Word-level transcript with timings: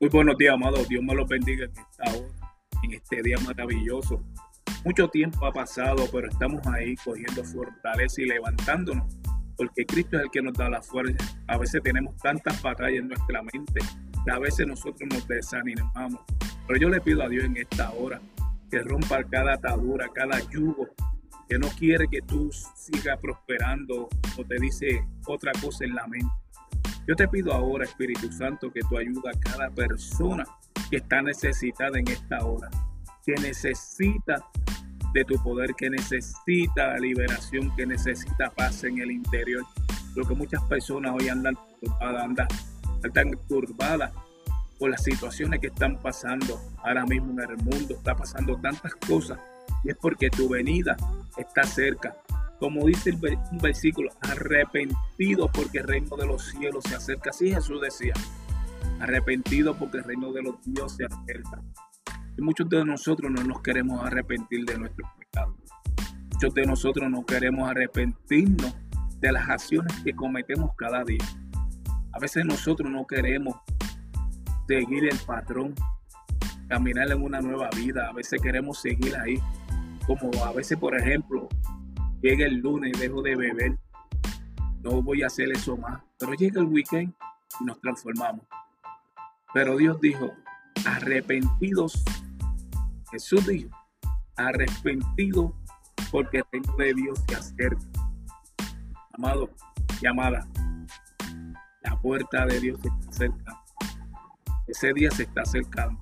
Muy 0.00 0.10
buenos 0.10 0.38
días, 0.38 0.54
amados. 0.54 0.88
Dios 0.88 1.02
me 1.02 1.12
los 1.12 1.26
bendiga 1.26 1.64
en 1.64 1.72
esta 1.72 2.16
hora, 2.16 2.54
en 2.84 2.92
este 2.92 3.20
día 3.20 3.36
maravilloso. 3.44 4.22
Mucho 4.84 5.08
tiempo 5.08 5.44
ha 5.44 5.50
pasado, 5.50 6.06
pero 6.12 6.28
estamos 6.28 6.64
ahí 6.68 6.94
cogiendo 7.04 7.42
fortaleza 7.42 8.22
y 8.22 8.26
levantándonos, 8.26 9.12
porque 9.56 9.84
Cristo 9.84 10.16
es 10.16 10.22
el 10.22 10.30
que 10.30 10.40
nos 10.40 10.54
da 10.54 10.70
la 10.70 10.80
fuerza. 10.80 11.16
A 11.48 11.58
veces 11.58 11.82
tenemos 11.82 12.16
tantas 12.18 12.62
batallas 12.62 13.00
en 13.00 13.08
nuestra 13.08 13.42
mente, 13.42 13.80
que 14.24 14.30
a 14.30 14.38
veces 14.38 14.68
nosotros 14.68 15.08
nos 15.12 15.26
desanimamos. 15.26 16.20
Pero 16.68 16.78
yo 16.78 16.90
le 16.90 17.00
pido 17.00 17.24
a 17.24 17.28
Dios 17.28 17.46
en 17.46 17.56
esta 17.56 17.90
hora 17.90 18.20
que 18.70 18.78
rompa 18.78 19.24
cada 19.24 19.54
atadura, 19.54 20.06
cada 20.14 20.38
yugo, 20.50 20.86
que 21.48 21.58
no 21.58 21.66
quiere 21.70 22.06
que 22.08 22.22
tú 22.22 22.52
sigas 22.76 23.18
prosperando 23.18 24.08
o 24.36 24.44
te 24.44 24.60
dice 24.60 25.04
otra 25.26 25.50
cosa 25.60 25.84
en 25.84 25.96
la 25.96 26.06
mente. 26.06 26.28
Yo 27.08 27.16
te 27.16 27.26
pido 27.26 27.54
ahora, 27.54 27.86
Espíritu 27.86 28.30
Santo, 28.30 28.70
que 28.70 28.80
tú 28.82 28.98
ayudes 28.98 29.34
a 29.34 29.40
cada 29.40 29.70
persona 29.70 30.44
que 30.90 30.98
está 30.98 31.22
necesitada 31.22 31.98
en 31.98 32.06
esta 32.06 32.44
hora, 32.44 32.68
que 33.24 33.32
necesita 33.36 34.44
de 35.14 35.24
tu 35.24 35.42
poder, 35.42 35.74
que 35.74 35.88
necesita 35.88 36.98
liberación, 36.98 37.74
que 37.76 37.86
necesita 37.86 38.50
paz 38.50 38.84
en 38.84 38.98
el 38.98 39.10
interior. 39.10 39.64
Lo 40.14 40.26
que 40.26 40.34
muchas 40.34 40.62
personas 40.64 41.14
hoy 41.18 41.30
andan 41.30 41.56
turbadas, 41.80 42.24
andan, 43.02 43.30
turbadas 43.48 44.12
por 44.78 44.90
las 44.90 45.02
situaciones 45.02 45.60
que 45.60 45.68
están 45.68 45.98
pasando 46.02 46.60
ahora 46.84 47.06
mismo 47.06 47.32
en 47.42 47.50
el 47.50 47.56
mundo. 47.56 47.94
Está 47.94 48.14
pasando 48.16 48.60
tantas 48.60 48.94
cosas 48.96 49.38
y 49.82 49.88
es 49.88 49.96
porque 49.96 50.28
tu 50.28 50.50
venida 50.50 50.94
está 51.38 51.62
cerca 51.64 52.14
como 52.58 52.86
dice 52.86 53.12
un 53.12 53.58
versículo, 53.58 54.10
arrepentido 54.20 55.48
porque 55.52 55.78
el 55.78 55.88
reino 55.88 56.16
de 56.16 56.26
los 56.26 56.42
cielos 56.50 56.84
se 56.88 56.96
acerca. 56.96 57.30
Así 57.30 57.52
Jesús 57.52 57.80
decía, 57.80 58.14
arrepentido 59.00 59.76
porque 59.76 59.98
el 59.98 60.04
reino 60.04 60.32
de 60.32 60.42
los 60.42 60.56
dioses 60.64 60.96
se 60.96 61.04
acerca. 61.04 61.62
Y 62.36 62.42
muchos 62.42 62.68
de 62.68 62.84
nosotros 62.84 63.30
no 63.30 63.42
nos 63.44 63.62
queremos 63.62 64.04
arrepentir 64.04 64.64
de 64.64 64.78
nuestros 64.78 65.08
pecados. 65.18 65.56
Muchos 66.32 66.54
de 66.54 66.66
nosotros 66.66 67.10
no 67.10 67.24
queremos 67.24 67.68
arrepentirnos 67.68 68.74
de 69.20 69.32
las 69.32 69.48
acciones 69.48 69.92
que 70.04 70.14
cometemos 70.14 70.70
cada 70.76 71.02
día. 71.04 71.24
A 72.12 72.18
veces 72.20 72.44
nosotros 72.44 72.90
no 72.90 73.06
queremos 73.06 73.56
seguir 74.66 75.08
el 75.08 75.18
patrón, 75.26 75.74
caminar 76.68 77.10
en 77.10 77.22
una 77.22 77.40
nueva 77.40 77.70
vida. 77.76 78.08
A 78.08 78.12
veces 78.12 78.40
queremos 78.40 78.80
seguir 78.80 79.16
ahí. 79.16 79.40
Como 80.06 80.30
a 80.44 80.52
veces, 80.52 80.78
por 80.78 80.96
ejemplo, 80.96 81.48
llega 82.22 82.46
el 82.46 82.56
lunes 82.56 82.98
dejo 82.98 83.22
de 83.22 83.36
beber, 83.36 83.78
no 84.82 85.02
voy 85.02 85.22
a 85.22 85.26
hacer 85.26 85.50
eso 85.52 85.76
más. 85.76 86.02
Pero 86.18 86.34
llega 86.34 86.60
el 86.60 86.66
weekend 86.66 87.14
y 87.60 87.64
nos 87.64 87.80
transformamos. 87.80 88.46
Pero 89.54 89.76
Dios 89.76 90.00
dijo, 90.00 90.30
arrepentidos, 90.86 92.02
Jesús 93.10 93.46
dijo, 93.46 93.70
arrepentidos 94.36 95.52
porque 96.10 96.42
reino 96.52 96.76
de 96.76 96.94
Dios 96.94 97.24
se 97.28 97.34
acerca. 97.34 97.86
Amado 99.14 99.50
llamada 100.00 100.46
la 101.82 102.00
puerta 102.00 102.46
de 102.46 102.60
Dios 102.60 102.80
se 102.80 102.88
está 102.88 103.08
acercando. 103.10 103.60
Ese 104.66 104.92
día 104.92 105.10
se 105.10 105.22
está 105.24 105.42
acercando. 105.42 106.00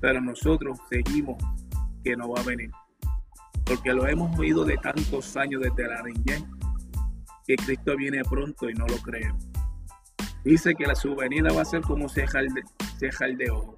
Pero 0.00 0.20
nosotros 0.20 0.78
seguimos 0.90 1.36
que 2.02 2.16
no 2.16 2.30
va 2.30 2.40
a 2.40 2.44
venir 2.44 2.70
porque 3.64 3.92
lo 3.92 4.06
hemos 4.06 4.38
oído 4.38 4.64
de 4.64 4.76
tantos 4.76 5.36
años 5.36 5.62
desde 5.62 5.88
la 5.88 6.02
niñez, 6.02 6.44
que 7.46 7.56
Cristo 7.56 7.96
viene 7.96 8.22
pronto 8.24 8.68
y 8.68 8.74
no 8.74 8.86
lo 8.86 8.96
creemos. 8.98 9.44
Dice 10.44 10.74
que 10.74 10.86
la 10.86 10.94
su 10.94 11.14
venida 11.14 11.52
va 11.52 11.62
a 11.62 11.64
ser 11.64 11.82
como 11.82 12.08
cejar 12.08 12.44
de 12.48 13.50
ojo. 13.50 13.76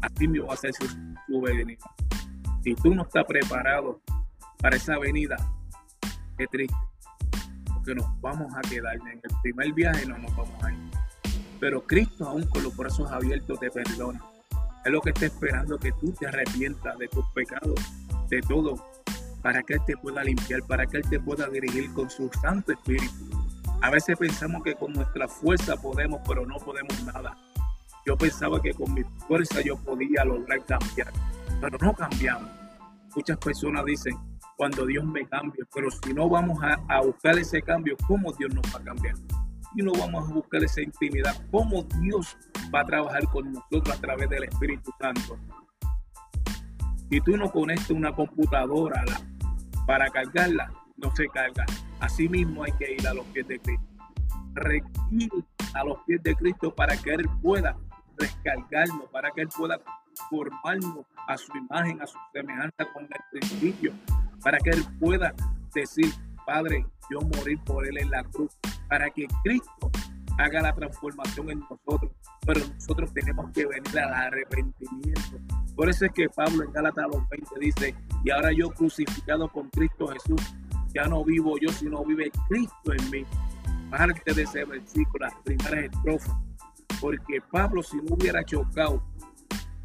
Así 0.00 0.28
mismo 0.28 0.48
va 0.48 0.54
a 0.54 0.56
ser 0.56 0.72
su, 0.74 0.86
su 1.26 1.40
venida. 1.40 1.78
Si 2.62 2.74
tú 2.76 2.94
no 2.94 3.02
estás 3.02 3.24
preparado 3.24 4.00
para 4.58 4.76
esa 4.76 4.98
venida, 4.98 5.36
qué 6.38 6.46
triste, 6.46 6.76
porque 7.74 7.94
nos 7.96 8.20
vamos 8.20 8.52
a 8.56 8.60
quedar 8.60 8.94
en 8.94 9.08
el 9.08 9.20
primer 9.42 9.72
viaje 9.72 10.06
no 10.06 10.18
nos 10.18 10.36
vamos 10.36 10.64
a 10.64 10.72
ir. 10.72 10.78
Pero 11.58 11.82
Cristo 11.84 12.28
aún 12.28 12.46
con 12.46 12.62
los 12.62 12.76
brazos 12.76 13.10
abiertos 13.10 13.58
te 13.58 13.70
perdona. 13.70 14.20
Es 14.84 14.92
lo 14.92 15.00
que 15.00 15.10
está 15.10 15.26
esperando 15.26 15.78
que 15.78 15.92
tú 15.92 16.12
te 16.12 16.26
arrepientas 16.26 16.96
de 16.98 17.08
tus 17.08 17.24
pecados, 17.30 17.80
de 18.28 18.40
todo, 18.42 18.74
para 19.42 19.62
que 19.62 19.74
Él 19.74 19.80
te 19.84 19.96
pueda 19.96 20.22
limpiar, 20.22 20.62
para 20.62 20.86
que 20.86 20.98
Él 20.98 21.08
te 21.08 21.20
pueda 21.20 21.48
dirigir 21.48 21.92
con 21.92 22.08
su 22.08 22.30
Santo 22.40 22.72
Espíritu. 22.72 23.30
A 23.82 23.90
veces 23.90 24.16
pensamos 24.16 24.62
que 24.62 24.74
con 24.74 24.92
nuestra 24.92 25.26
fuerza 25.26 25.76
podemos, 25.76 26.20
pero 26.26 26.46
no 26.46 26.56
podemos 26.56 27.02
nada. 27.04 27.36
Yo 28.06 28.16
pensaba 28.16 28.60
que 28.62 28.72
con 28.72 28.94
mi 28.94 29.02
fuerza 29.26 29.60
yo 29.60 29.76
podía 29.76 30.24
lograr 30.24 30.64
cambiar, 30.64 31.12
pero 31.60 31.78
no 31.78 31.92
cambiamos. 31.92 32.50
Muchas 33.14 33.36
personas 33.38 33.84
dicen, 33.84 34.16
cuando 34.56 34.86
Dios 34.86 35.04
me 35.04 35.26
cambie, 35.26 35.64
pero 35.74 35.90
si 35.90 36.14
no 36.14 36.28
vamos 36.28 36.58
a, 36.62 37.00
buscar 37.00 37.38
ese 37.38 37.60
cambio, 37.62 37.96
¿cómo 38.06 38.32
Dios 38.32 38.54
nos 38.54 38.64
va 38.74 38.78
a 38.78 38.84
cambiar? 38.84 39.16
Si 39.74 39.82
no 39.82 39.92
vamos 39.92 40.30
a 40.30 40.34
buscar 40.34 40.62
esa 40.62 40.80
intimidad, 40.80 41.34
¿cómo 41.50 41.82
Dios 42.00 42.36
va 42.72 42.80
a 42.80 42.86
trabajar 42.86 43.24
con 43.28 43.52
nosotros 43.52 43.96
a 43.96 44.00
través 44.00 44.28
del 44.30 44.44
Espíritu 44.44 44.92
Santo? 45.00 45.38
Si 47.10 47.20
tú 47.20 47.36
no 47.36 47.50
conectas 47.50 47.90
una 47.90 48.14
computadora 48.14 49.00
a 49.00 49.04
la 49.04 49.31
para 49.86 50.08
cargarla, 50.10 50.72
no 50.96 51.14
se 51.14 51.28
carga. 51.28 51.64
Asimismo 52.00 52.64
hay 52.64 52.72
que 52.72 52.92
ir 52.92 53.06
a 53.06 53.14
los 53.14 53.24
pies 53.26 53.46
de 53.48 53.58
Cristo. 53.58 53.86
Ir 55.10 55.30
a 55.74 55.84
los 55.84 55.98
pies 56.06 56.22
de 56.22 56.34
Cristo 56.34 56.74
para 56.74 56.96
que 56.96 57.14
Él 57.14 57.28
pueda 57.40 57.76
descargarnos, 58.18 59.08
para 59.10 59.30
que 59.30 59.42
Él 59.42 59.48
pueda 59.56 59.80
formarnos 60.28 61.06
a 61.28 61.36
su 61.36 61.56
imagen, 61.56 62.00
a 62.02 62.06
su 62.06 62.18
semejanza 62.32 62.84
con 62.92 63.04
el 63.04 63.20
principio, 63.30 63.92
para 64.42 64.58
que 64.58 64.70
Él 64.70 64.84
pueda 65.00 65.34
decir, 65.74 66.12
Padre, 66.46 66.86
yo 67.10 67.20
morir 67.20 67.58
por 67.64 67.86
Él 67.86 67.98
en 67.98 68.10
la 68.10 68.22
cruz, 68.24 68.50
para 68.88 69.10
que 69.10 69.26
Cristo 69.42 69.90
haga 70.38 70.62
la 70.62 70.74
transformación 70.74 71.50
en 71.50 71.60
nosotros. 71.60 72.10
Pero 72.44 72.60
nosotros 72.74 73.12
tenemos 73.12 73.50
que 73.52 73.66
venir 73.66 73.98
al 73.98 74.12
arrepentimiento. 74.12 75.38
Por 75.76 75.88
eso 75.88 76.06
es 76.06 76.12
que 76.12 76.28
Pablo 76.28 76.64
en 76.64 76.72
Gálatas 76.72 77.06
20 77.30 77.48
dice, 77.60 77.94
y 78.24 78.30
ahora 78.30 78.50
yo 78.52 78.70
crucificado 78.70 79.48
con 79.48 79.68
Cristo 79.70 80.08
Jesús, 80.08 80.40
ya 80.94 81.04
no 81.04 81.24
vivo 81.24 81.54
yo, 81.60 81.70
sino 81.70 82.04
vive 82.04 82.30
Cristo 82.48 82.92
en 82.92 83.10
mí. 83.10 83.24
Parte 83.90 84.34
de 84.34 84.42
ese 84.42 84.64
versículo, 84.64 85.26
las 85.26 85.34
primeras 85.44 85.84
estrofas. 85.84 86.36
Porque 87.00 87.40
Pablo, 87.50 87.82
si 87.82 87.96
no 87.96 88.14
hubiera 88.14 88.44
chocado 88.44 89.02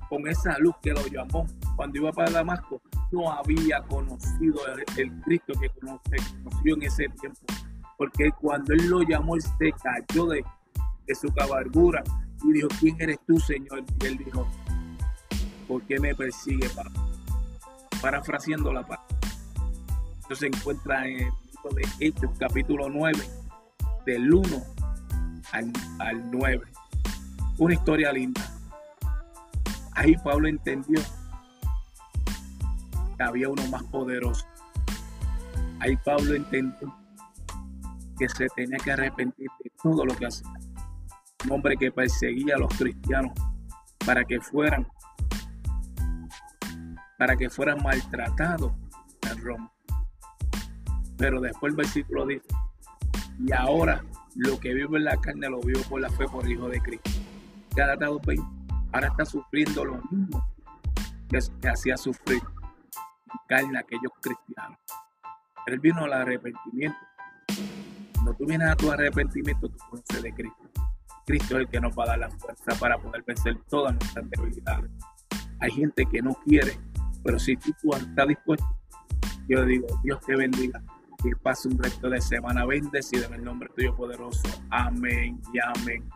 con 0.09 0.27
esa 0.27 0.57
luz 0.59 0.75
que 0.81 0.91
lo 0.93 1.05
llamó 1.07 1.45
cuando 1.75 1.99
iba 1.99 2.11
para 2.11 2.31
Damasco, 2.31 2.81
no 3.11 3.31
había 3.31 3.81
conocido 3.83 4.61
el, 4.97 5.11
Cristo 5.21 5.53
que 5.59 5.69
conoció 5.69 6.75
en 6.75 6.83
ese 6.83 7.07
tiempo. 7.09 7.39
Porque 7.97 8.31
cuando 8.39 8.73
él 8.73 8.89
lo 8.89 9.01
llamó, 9.03 9.35
él 9.35 9.41
se 9.41 9.71
cayó 9.71 10.25
de, 10.27 10.43
de 11.05 11.15
su 11.15 11.31
cabalgura 11.33 12.03
y 12.43 12.53
dijo, 12.53 12.67
¿quién 12.79 12.95
eres 12.99 13.19
tú, 13.25 13.39
Señor? 13.39 13.83
Y 14.01 14.05
él 14.05 14.17
dijo, 14.17 14.47
¿por 15.67 15.81
qué 15.83 15.99
me 15.99 16.15
persigue, 16.15 16.69
Pablo? 16.69 17.07
parafraseando 18.01 18.71
la 18.71 18.81
palabra. 18.81 19.07
Esto 20.19 20.35
se 20.35 20.47
encuentra 20.47 21.07
en 21.07 21.19
el 21.19 21.31
libro 21.45 21.75
de 21.75 21.87
Hechos, 21.99 22.31
capítulo 22.39 22.89
9, 22.89 23.17
del 24.05 24.33
1 24.33 24.63
al, 25.51 26.31
9. 26.31 26.61
Una 27.57 27.73
historia 27.73 28.11
linda. 28.11 28.41
Ahí 29.93 30.15
Pablo 30.23 30.47
entendió 30.47 31.01
que 33.17 33.23
había 33.23 33.49
uno 33.49 33.65
más 33.67 33.83
poderoso. 33.85 34.45
Ahí 35.79 35.97
Pablo 35.97 36.35
entendió 36.35 36.95
que 38.17 38.29
se 38.29 38.47
tenía 38.55 38.77
que 38.77 38.91
arrepentir 38.91 39.47
de 39.63 39.71
todo 39.81 40.05
lo 40.05 40.15
que 40.15 40.27
hacía. 40.27 40.51
Hombre 41.49 41.77
que 41.77 41.91
perseguía 41.91 42.55
a 42.55 42.59
los 42.59 42.73
cristianos 42.77 43.31
para 44.05 44.23
que 44.25 44.39
fueran 44.39 44.87
para 47.17 47.35
que 47.35 47.49
fueran 47.49 47.81
maltratados 47.81 48.71
en 49.31 49.43
Roma. 49.43 49.71
Pero 51.17 51.41
después 51.41 51.71
el 51.71 51.77
versículo 51.77 52.27
dice, 52.27 52.47
y 53.39 53.51
ahora 53.51 54.03
lo 54.35 54.59
que 54.59 54.73
vivo 54.73 54.97
en 54.97 55.05
la 55.05 55.17
carne 55.17 55.49
lo 55.49 55.59
vivo 55.61 55.81
por 55.89 55.99
la 55.99 56.09
fe 56.11 56.27
por 56.27 56.45
el 56.45 56.51
Hijo 56.51 56.69
de 56.69 56.79
Cristo. 56.79 57.09
Ahora 58.93 59.07
está 59.07 59.25
sufriendo 59.25 59.85
lo 59.85 60.01
mismo 60.09 60.47
que, 61.29 61.39
hacía 61.67 61.97
sufrir 61.97 62.41
en 62.41 63.39
carne 63.47 63.79
aquellos 63.79 64.11
cristianos. 64.21 64.79
Él 65.65 65.79
vino 65.79 66.05
al 66.05 66.13
arrepentimiento. 66.13 66.97
Cuando 68.13 68.33
tú 68.33 68.45
vienes 68.45 68.69
a 68.69 68.75
tu 68.75 68.91
arrepentimiento, 68.91 69.69
tú 69.69 69.77
conoces 69.89 70.23
de 70.23 70.33
Cristo. 70.33 70.69
Cristo 71.27 71.57
es 71.57 71.61
el 71.61 71.67
que 71.67 71.79
nos 71.79 71.95
va 71.95 72.05
a 72.05 72.07
dar 72.07 72.19
la 72.19 72.31
fuerza 72.31 72.73
para 72.79 72.97
poder 72.97 73.23
vencer 73.27 73.55
todas 73.69 73.93
nuestras 73.93 74.27
debilidades. 74.31 74.89
Hay 75.59 75.71
gente 75.71 76.05
que 76.05 76.21
no 76.21 76.33
quiere 76.45 76.79
pero 77.27 77.39
si 77.39 77.57
tú, 77.57 77.73
estás 77.93 78.25
dispuesto, 78.25 78.65
yo 79.49 79.65
digo, 79.65 79.85
Dios 80.01 80.19
te 80.25 80.35
bendiga. 80.37 80.81
Que 81.21 81.35
pase 81.35 81.67
un 81.67 81.77
resto 81.77 82.09
de 82.09 82.21
semana 82.21 82.65
bendecido 82.65 83.25
en 83.25 83.33
el 83.33 83.43
nombre 83.43 83.69
tuyo 83.75 83.93
poderoso. 83.95 84.47
Amén 84.69 85.41
y 85.53 85.59
amén. 85.59 86.07